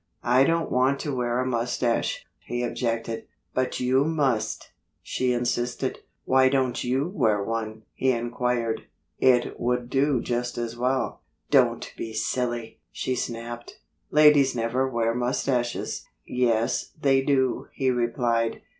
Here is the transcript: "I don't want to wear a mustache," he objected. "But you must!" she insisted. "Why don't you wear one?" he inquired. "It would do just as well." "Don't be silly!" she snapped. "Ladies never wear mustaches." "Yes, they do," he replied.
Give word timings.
"I 0.23 0.45
don't 0.45 0.71
want 0.71 0.99
to 1.01 1.15
wear 1.15 1.39
a 1.39 1.45
mustache," 1.45 2.25
he 2.39 2.63
objected. 2.63 3.27
"But 3.53 3.79
you 3.79 4.03
must!" 4.03 4.71
she 5.03 5.31
insisted. 5.31 5.99
"Why 6.25 6.49
don't 6.49 6.83
you 6.83 7.07
wear 7.13 7.43
one?" 7.43 7.83
he 7.93 8.09
inquired. 8.11 8.87
"It 9.19 9.59
would 9.59 9.91
do 9.91 10.19
just 10.19 10.57
as 10.57 10.75
well." 10.75 11.21
"Don't 11.51 11.93
be 11.97 12.13
silly!" 12.13 12.79
she 12.91 13.13
snapped. 13.15 13.79
"Ladies 14.09 14.55
never 14.55 14.89
wear 14.89 15.13
mustaches." 15.13 16.03
"Yes, 16.25 16.93
they 16.99 17.21
do," 17.21 17.67
he 17.71 17.91
replied. 17.91 18.63